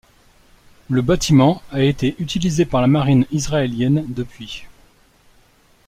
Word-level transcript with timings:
Le 0.89 1.03
bâtiment 1.03 1.61
a 1.71 1.83
été 1.83 2.15
utilisé 2.17 2.65
par 2.65 2.81
la 2.81 2.87
marine 2.87 3.27
israélienne 3.31 4.03
depuis. 4.09 4.65